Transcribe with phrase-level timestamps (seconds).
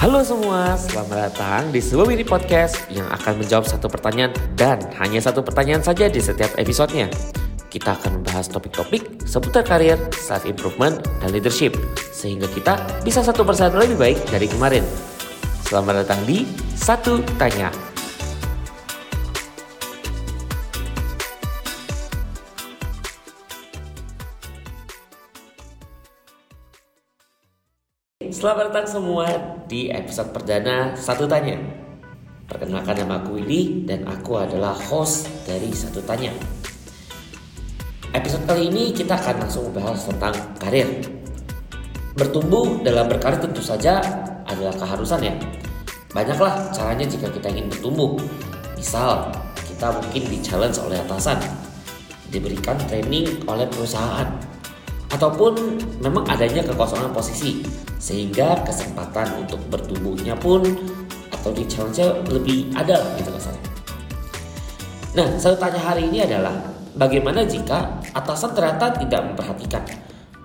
[0.00, 5.20] Halo semua, selamat datang di sebuah mini podcast yang akan menjawab satu pertanyaan dan hanya
[5.20, 7.12] satu pertanyaan saja di setiap episodenya.
[7.68, 11.76] Kita akan membahas topik-topik seputar karir, self-improvement, dan leadership
[12.16, 14.88] sehingga kita bisa satu persatu lebih baik dari kemarin.
[15.68, 17.89] Selamat datang di Satu Tanya.
[28.30, 29.26] Selamat datang semua
[29.66, 31.58] di episode perdana Satu Tanya.
[32.46, 36.30] Perkenalkan nama aku Willy dan aku adalah host dari Satu Tanya.
[38.14, 40.30] Episode kali ini kita akan langsung membahas tentang
[40.62, 41.02] karir.
[42.14, 43.98] Bertumbuh dalam berkarir tentu saja
[44.46, 45.34] adalah keharusan ya.
[46.14, 48.14] Banyaklah caranya jika kita ingin bertumbuh.
[48.78, 49.26] Misal,
[49.66, 51.42] kita mungkin di challenge oleh atasan,
[52.30, 54.30] diberikan training oleh perusahaan,
[55.10, 57.66] ataupun memang adanya kekosongan posisi
[58.00, 60.64] sehingga kesempatan untuk bertumbuhnya pun
[61.34, 63.68] atau di challenge lebih ada gitu kasarnya.
[65.10, 66.54] Nah, saya tanya hari ini adalah
[66.94, 69.82] bagaimana jika atasan ternyata tidak memperhatikan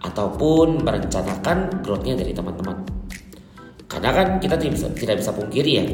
[0.00, 2.76] ataupun merencanakan growth-nya dari teman-teman.
[3.84, 5.86] Karena kan kita tidak bisa tidak bisa pungkiri ya,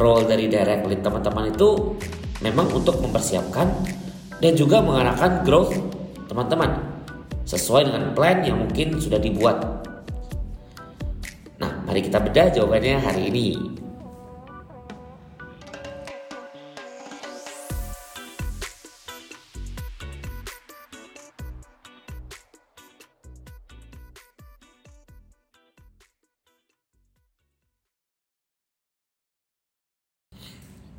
[0.00, 1.94] role dari direct lead teman-teman itu
[2.40, 3.68] memang untuk mempersiapkan
[4.40, 5.76] dan juga mengarahkan growth
[6.26, 6.89] teman-teman
[7.50, 9.58] sesuai dengan plan yang mungkin sudah dibuat.
[11.58, 13.48] Nah, mari kita bedah jawabannya hari ini.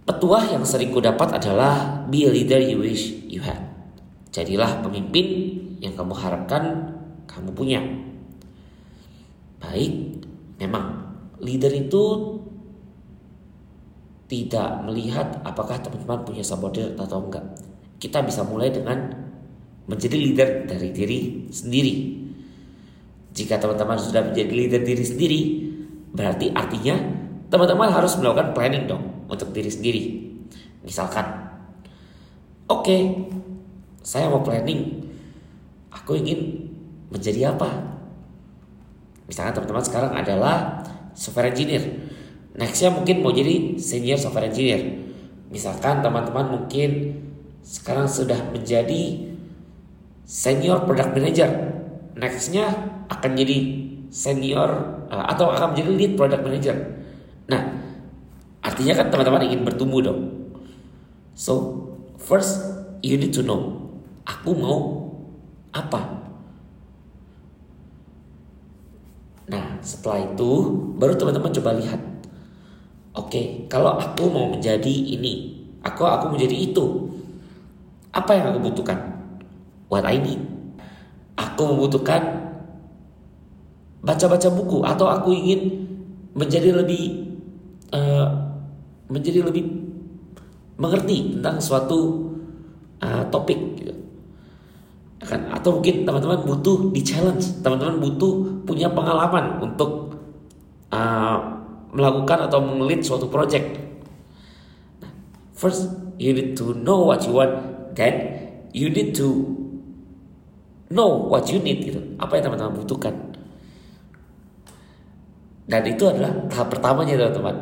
[0.04, 3.64] Petuah yang sering kudapat adalah be a leader you wish you had.
[4.36, 6.94] Jadilah pemimpin yang kamu harapkan
[7.26, 7.82] kamu punya.
[9.58, 10.22] Baik,
[10.62, 11.02] memang
[11.42, 12.38] leader itu
[14.30, 17.44] tidak melihat apakah teman-teman punya subordinate atau enggak.
[18.00, 19.12] Kita bisa mulai dengan
[19.90, 21.20] menjadi leader dari diri
[21.52, 21.94] sendiri.
[23.36, 25.42] Jika teman-teman sudah menjadi leader diri sendiri,
[26.14, 26.96] berarti artinya
[27.52, 30.04] teman-teman harus melakukan planning dong untuk diri sendiri.
[30.88, 31.28] Misalkan,
[32.72, 33.02] oke, okay,
[34.02, 35.01] saya mau planning,
[35.92, 36.72] aku ingin
[37.12, 38.00] menjadi apa?
[39.28, 40.56] Misalkan teman-teman sekarang adalah
[41.14, 41.84] software engineer.
[42.56, 45.08] Nextnya mungkin mau jadi senior software engineer.
[45.52, 47.20] Misalkan teman-teman mungkin
[47.62, 49.32] sekarang sudah menjadi
[50.28, 51.50] senior product manager.
[52.16, 52.72] Nextnya
[53.12, 53.58] akan jadi
[54.12, 54.70] senior
[55.08, 56.76] uh, atau akan menjadi lead product manager.
[57.48, 57.62] Nah,
[58.64, 60.52] artinya kan teman-teman ingin bertumbuh dong.
[61.36, 61.84] So,
[62.20, 62.60] first
[63.04, 63.92] you need to know
[64.28, 65.11] aku mau
[65.72, 66.02] apa.
[69.52, 70.52] Nah, setelah itu
[70.96, 72.00] baru teman-teman coba lihat.
[73.12, 77.12] Oke, kalau aku mau menjadi ini, aku aku menjadi itu.
[78.16, 79.00] Apa yang aku butuhkan?
[79.92, 80.40] What I need.
[81.36, 82.22] Aku membutuhkan
[84.00, 85.88] baca-baca buku atau aku ingin
[86.32, 87.36] menjadi lebih
[87.92, 88.28] uh,
[89.12, 89.68] menjadi lebih
[90.80, 92.32] mengerti tentang suatu
[93.04, 93.94] uh, topik gitu.
[95.22, 100.18] Kan atau mungkin teman-teman butuh di challenge, teman-teman butuh punya pengalaman untuk
[100.90, 101.38] uh,
[101.94, 103.78] melakukan atau mengelit suatu project.
[105.54, 107.54] First you need to know what you want,
[107.94, 108.42] then
[108.74, 109.46] you need to
[110.90, 112.02] know what you need gitu.
[112.18, 113.14] Apa yang teman-teman butuhkan.
[115.70, 117.58] Dan itu adalah tahap pertamanya teman-teman.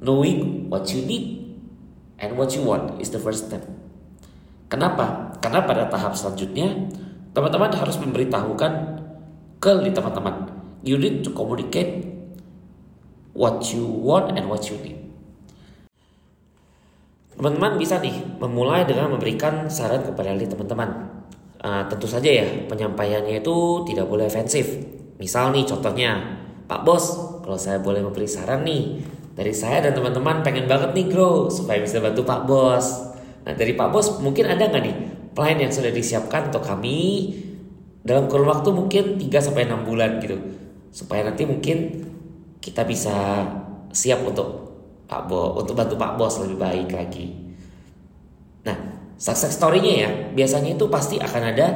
[0.00, 1.58] Knowing what you need
[2.22, 3.79] and what you want is the first step.
[4.70, 5.34] Kenapa?
[5.42, 6.70] Karena pada tahap selanjutnya
[7.34, 8.72] teman-teman harus memberitahukan
[9.58, 10.46] ke teman-teman.
[10.86, 12.06] You need to communicate
[13.34, 14.96] what you want and what you need.
[17.34, 21.18] Teman-teman bisa nih memulai dengan memberikan saran kepada teman-teman.
[21.60, 24.80] Uh, tentu saja ya penyampaiannya itu tidak boleh ofensif.
[25.20, 27.04] Misal nih contohnya, Pak Bos,
[27.44, 29.02] kalau saya boleh memberi saran nih
[29.36, 33.09] dari saya dan teman-teman pengen banget nih grow supaya bisa bantu Pak Bos.
[33.46, 34.96] Nah dari Pak Bos mungkin ada nggak nih
[35.32, 37.32] plan yang sudah disiapkan untuk kami
[38.04, 40.36] dalam kurun waktu mungkin 3 sampai 6 bulan gitu
[40.90, 42.04] supaya nanti mungkin
[42.60, 43.46] kita bisa
[43.94, 44.72] siap untuk
[45.06, 47.26] Pak Bos untuk bantu Pak Bos lebih baik lagi.
[48.66, 48.76] Nah
[49.20, 51.66] success story-nya ya biasanya itu pasti akan ada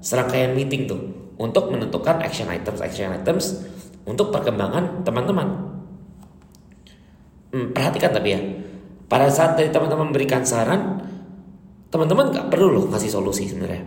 [0.00, 1.00] serangkaian meeting tuh
[1.36, 3.64] untuk menentukan action items action items
[4.06, 5.48] untuk perkembangan teman-teman.
[7.50, 8.40] Hmm, perhatikan tapi ya,
[9.06, 10.98] pada saat dari teman-teman memberikan saran,
[11.94, 13.86] teman-teman nggak perlu loh kasih solusi sebenarnya.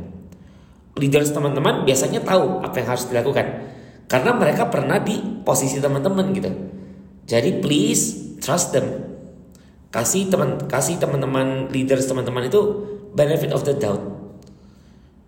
[1.00, 3.46] Leaders teman-teman biasanya tahu apa yang harus dilakukan
[4.10, 6.52] karena mereka pernah di posisi teman-teman gitu.
[7.30, 9.06] Jadi please trust them.
[9.94, 12.60] Kasih teman kasih teman-teman leaders teman-teman itu
[13.14, 14.02] benefit of the doubt.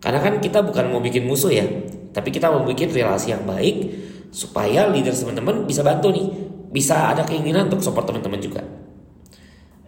[0.02, 1.62] Karena kan kita bukan mau bikin musuh ya,
[2.10, 3.94] tapi kita mau bikin relasi yang baik
[4.34, 6.26] supaya leaders teman-teman bisa bantu nih,
[6.74, 8.66] bisa ada keinginan untuk support teman-teman juga.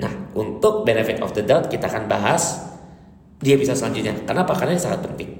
[0.01, 2.75] Nah, untuk benefit of the doubt kita akan bahas
[3.39, 4.17] dia bisa selanjutnya.
[4.25, 4.57] Kenapa?
[4.57, 5.31] Karena ini sangat penting.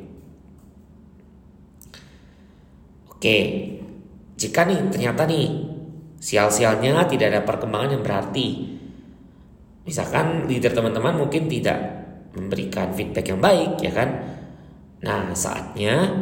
[3.09, 3.37] Oke,
[4.37, 5.49] jika nih ternyata nih
[6.21, 8.77] sial-sialnya tidak ada perkembangan yang berarti.
[9.85, 11.77] Misalkan leader teman-teman mungkin tidak
[12.37, 14.09] memberikan feedback yang baik ya kan.
[15.05, 16.13] Nah saatnya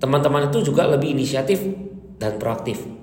[0.00, 1.60] teman-teman itu juga lebih inisiatif
[2.16, 2.95] dan proaktif.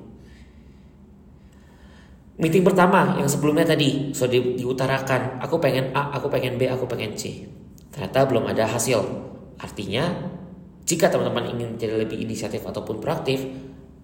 [2.33, 6.89] Meeting pertama yang sebelumnya tadi sudah di, diutarakan, aku pengen A, aku pengen B, aku
[6.89, 7.45] pengen C.
[7.93, 8.97] Ternyata belum ada hasil.
[9.61, 10.09] Artinya,
[10.81, 13.45] jika teman-teman ingin jadi lebih inisiatif ataupun proaktif,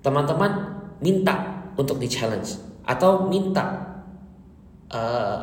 [0.05, 3.65] teman-teman minta untuk di challenge atau minta
[4.93, 5.37] eh,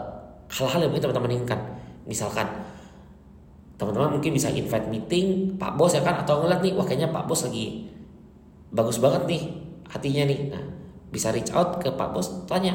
[0.51, 1.61] hal-hal yang mungkin teman-teman inginkan
[2.07, 2.47] misalkan
[3.77, 7.29] teman-teman mungkin bisa invite meeting Pak Bos ya kan atau ngeliat nih wah kayaknya Pak
[7.29, 7.91] Bos lagi
[8.73, 9.43] bagus banget nih
[9.91, 10.65] hatinya nih nah
[11.11, 12.75] bisa reach out ke Pak Bos tanya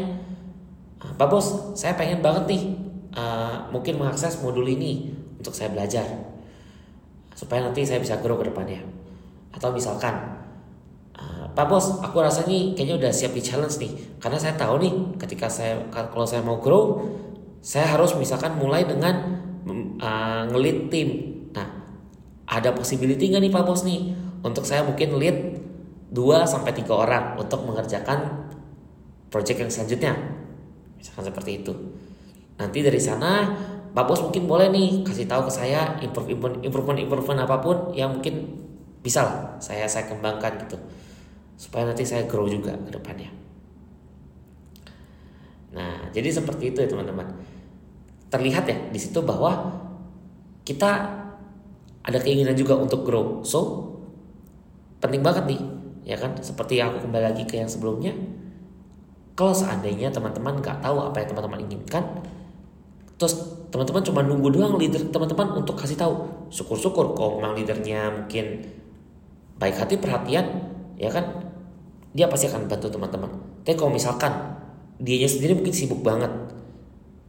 [1.04, 2.63] ah, Pak Bos saya pengen banget nih
[3.16, 6.06] uh, mungkin mengakses modul ini untuk saya belajar
[7.36, 8.83] supaya nanti saya bisa grow ke depannya
[9.51, 10.42] atau misalkan
[11.51, 13.92] Pak Bos, aku rasanya kayaknya udah siap di challenge nih.
[14.24, 17.04] Karena saya tahu nih, ketika saya kalau saya mau grow,
[17.60, 19.36] saya harus misalkan mulai dengan
[20.00, 21.10] uh, ngelit tim.
[21.51, 21.68] Nah,
[22.48, 25.38] ada possibility nggak nih Pak Bos nih untuk saya mungkin lead
[26.12, 28.48] 2 sampai tiga orang untuk mengerjakan
[29.31, 30.13] project yang selanjutnya.
[31.00, 31.74] Misalkan seperti itu.
[32.60, 33.48] Nanti dari sana
[33.92, 38.16] Pak Bos mungkin boleh nih kasih tahu ke saya improvement improvement improvement apa pun yang
[38.19, 38.48] mungkin
[39.02, 40.78] bisa lah saya saya kembangkan gitu
[41.58, 43.31] supaya nanti saya grow juga ke depannya.
[45.72, 47.28] Nah, jadi seperti itu ya teman-teman.
[48.31, 49.72] Terlihat ya di situ bahwa
[50.68, 50.92] kita
[52.02, 53.46] ada keinginan juga untuk grow.
[53.46, 53.92] So,
[55.04, 55.62] penting banget nih,
[56.06, 56.36] ya kan?
[56.39, 58.13] Seperti aku kembali lagi ke yang sebelumnya.
[59.38, 62.03] Kalau seandainya teman-teman nggak tahu apa yang teman-teman inginkan,
[63.15, 66.27] terus teman-teman cuma nunggu doang leader teman-teman untuk kasih tahu.
[66.51, 68.65] Syukur-syukur kalau memang leadernya mungkin
[69.57, 70.45] baik hati perhatian,
[71.00, 71.51] ya kan?
[72.12, 73.31] dia pasti akan bantu teman-teman.
[73.63, 74.31] Tapi kalau misalkan
[75.00, 76.30] dianya sendiri mungkin sibuk banget,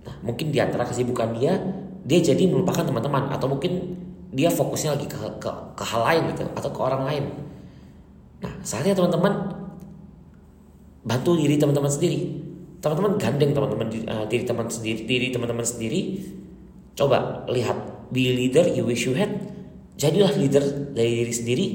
[0.03, 1.55] nah mungkin di antara kesibukan dia,
[2.03, 3.95] dia jadi melupakan teman-teman atau mungkin
[4.35, 7.25] dia fokusnya lagi ke, ke, ke hal lain gitu atau ke orang lain.
[8.43, 9.33] Nah saatnya teman-teman
[11.03, 12.21] bantu diri teman-teman sendiri.
[12.83, 16.19] Teman-teman gandeng teman-teman uh, diri teman sendiri, diri teman-teman sendiri.
[16.99, 19.31] Coba lihat be leader you wish you had.
[19.97, 21.67] Jadilah leader dari diri sendiri.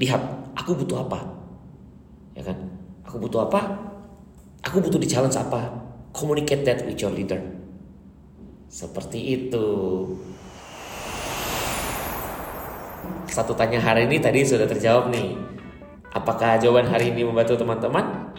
[0.00, 1.20] Lihat aku butuh apa
[2.32, 2.56] ya kan
[3.04, 3.60] aku butuh apa
[4.64, 5.68] aku butuh di challenge apa
[6.12, 7.40] communicate that with your leader
[8.72, 9.66] seperti itu
[13.28, 15.36] satu tanya hari ini tadi sudah terjawab nih
[16.12, 18.32] apakah jawaban hari ini membantu teman-teman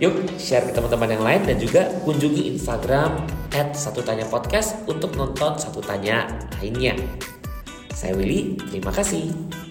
[0.00, 3.22] Yuk share ke teman-teman yang lain dan juga kunjungi Instagram
[3.54, 6.26] at satu tanya podcast untuk nonton satu tanya
[6.58, 6.96] lainnya.
[7.92, 9.61] Saya Willy, terima kasih.